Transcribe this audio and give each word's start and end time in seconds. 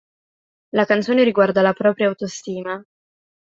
La 0.73 0.85
canzone 0.87 1.23
riguarda 1.23 1.61
la 1.61 1.73
propria 1.73 2.07
autostima. 2.07 2.83